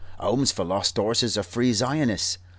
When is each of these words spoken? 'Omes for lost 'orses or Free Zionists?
'Omes 0.19 0.51
for 0.51 0.63
lost 0.65 0.97
'orses 0.97 1.37
or 1.37 1.43
Free 1.43 1.73
Zionists? 1.73 2.39